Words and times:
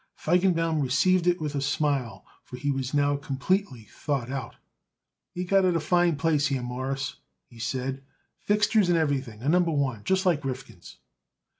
Feigenbaum 0.15 0.81
received 0.81 1.27
it 1.27 1.39
with 1.39 1.53
a 1.53 1.61
smile, 1.61 2.25
for 2.43 2.57
he 2.57 2.71
was 2.71 2.91
now 2.91 3.15
completely 3.15 3.83
thawed 3.83 4.31
out. 4.31 4.55
"You 5.35 5.45
got 5.45 5.63
a 5.63 5.79
fine 5.79 6.15
place 6.15 6.47
here, 6.47 6.63
Mawruss," 6.63 7.17
he 7.45 7.59
said. 7.59 8.01
"Fixtures 8.39 8.89
and 8.89 8.97
everything 8.97 9.43
A 9.43 9.47
Number 9.47 9.69
One, 9.69 10.03
just 10.03 10.25
like 10.25 10.43
Rifkin's." 10.43 10.97